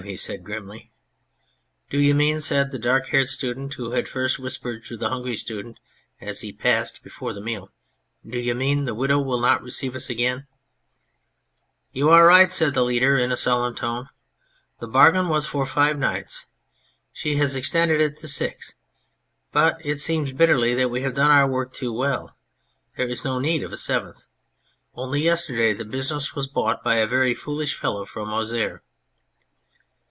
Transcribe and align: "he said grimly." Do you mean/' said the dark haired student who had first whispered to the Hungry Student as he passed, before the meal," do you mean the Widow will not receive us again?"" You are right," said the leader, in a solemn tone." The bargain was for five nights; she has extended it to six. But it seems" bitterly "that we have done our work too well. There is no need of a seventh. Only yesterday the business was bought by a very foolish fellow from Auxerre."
"he 0.11 0.17
said 0.17 0.43
grimly." 0.43 0.91
Do 1.91 1.99
you 1.99 2.15
mean/' 2.15 2.41
said 2.41 2.71
the 2.71 2.79
dark 2.79 3.09
haired 3.09 3.27
student 3.27 3.75
who 3.75 3.91
had 3.91 4.07
first 4.09 4.39
whispered 4.39 4.83
to 4.85 4.97
the 4.97 5.09
Hungry 5.09 5.37
Student 5.37 5.77
as 6.19 6.41
he 6.41 6.51
passed, 6.51 7.03
before 7.03 7.33
the 7.33 7.39
meal," 7.39 7.69
do 8.27 8.39
you 8.39 8.55
mean 8.55 8.85
the 8.85 8.95
Widow 8.95 9.19
will 9.21 9.39
not 9.39 9.61
receive 9.61 9.95
us 9.95 10.09
again?"" 10.09 10.47
You 11.93 12.09
are 12.09 12.25
right," 12.25 12.51
said 12.51 12.73
the 12.73 12.83
leader, 12.83 13.15
in 13.19 13.31
a 13.31 13.37
solemn 13.37 13.75
tone." 13.75 14.09
The 14.81 14.87
bargain 14.87 15.29
was 15.29 15.45
for 15.45 15.67
five 15.67 15.99
nights; 15.99 16.47
she 17.13 17.35
has 17.35 17.55
extended 17.55 18.01
it 18.01 18.17
to 18.17 18.27
six. 18.27 18.73
But 19.51 19.77
it 19.85 19.99
seems" 19.99 20.33
bitterly 20.33 20.73
"that 20.73 20.89
we 20.89 21.01
have 21.03 21.13
done 21.13 21.29
our 21.29 21.47
work 21.47 21.73
too 21.73 21.93
well. 21.93 22.35
There 22.97 23.07
is 23.07 23.23
no 23.23 23.37
need 23.37 23.61
of 23.61 23.71
a 23.71 23.77
seventh. 23.77 24.23
Only 24.95 25.21
yesterday 25.23 25.73
the 25.75 25.85
business 25.85 26.33
was 26.33 26.47
bought 26.47 26.83
by 26.83 26.95
a 26.95 27.05
very 27.05 27.35
foolish 27.35 27.77
fellow 27.77 28.03
from 28.05 28.33
Auxerre." 28.33 28.81